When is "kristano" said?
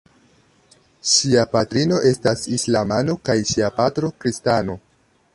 4.25-4.79